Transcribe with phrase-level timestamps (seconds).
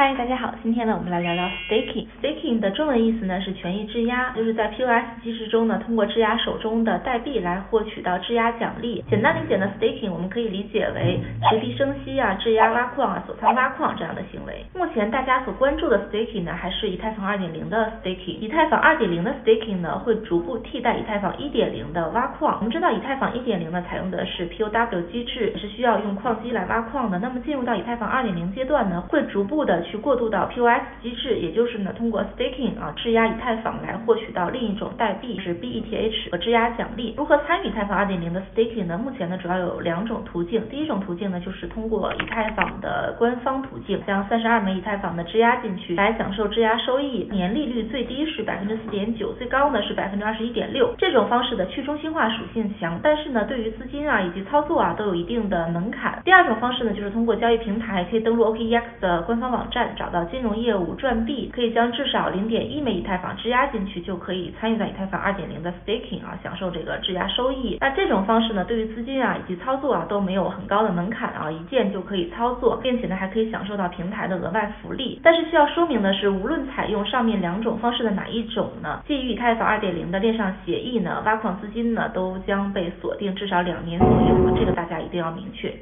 [0.00, 2.06] 嗨，大家好，今天呢，我们来聊聊 staking。
[2.22, 9.04] staking 的中文意思呢是权益质押，就是在 POS 机制中呢，通过质押手中的代币来获取到质押奖励。
[9.10, 14.64] 简单理解呢，staking 我们可以理解为持币生息啊、质押挖矿啊、锁仓挖矿这样的行为。
[14.74, 18.38] 目前大家所关注的 staking 呢，还是以太坊2.0的 staking。
[18.40, 22.56] 以太坊2.0的 staking 呢，会逐步替代以太坊1.0的挖矿。
[22.56, 27.18] 我们知道以太坊1.0呢，采用的是 POW 机制，是需要用矿机来挖矿的。
[27.18, 37.14] 那么进入到以太坊2.0阶段呢，会逐步的去去过渡到 POS 机制，也就是呢通过 staking 啊质押以太坊来获取到另一种代币是 BETH 和质押奖励。
[37.16, 38.96] 如何参与太坊2.0的 staking 呢？
[38.96, 40.68] 目前呢主要有两种途径。
[40.68, 47.28] 第一种途径呢就是通过以太坊的官方途径，将三十二枚以太坊的质押进去，来享受质押收益。
[47.32, 50.94] 年利率最低是百分之四点九，最高呢是百分之二十一点六。
[50.98, 56.20] 这种方式的去中心化属性强，但是呢对于资金啊以及操作啊都有一定的门槛。
[56.24, 60.20] 第二种方式呢就是通过交易平台，可以登录 OKEX 的官方网站找到。
[60.30, 67.78] 金融业务赚币，可以将至少零点一枚以太坊质押进去，就可以参与到以太坊二点零的 staking 啊，享受这个质押收益。
[67.80, 75.18] 那这种方式呢，对于资金啊以及操作啊都没有很高的门槛啊，一键就可以操作，并且呢还可以享受到平台的额外福利。
[75.22, 85.74] 但是需要说明的是，无论采用上面两种方式的哪一种呢，基于以太坊二点零的链上协议呢，挖矿资金呢都将被锁定至少两年左右，这个大家一定要明确。